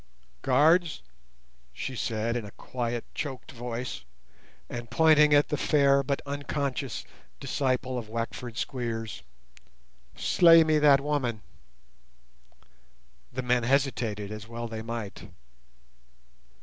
[0.41, 1.03] "Guards,"
[1.73, 4.03] she said in a quiet choked voice,
[4.67, 7.05] and pointing at the fair but unconscious
[7.39, 9.21] disciple of Wackford Squeers,
[10.15, 11.43] "slay me that woman."
[13.31, 15.27] The men hesitated, as well they might.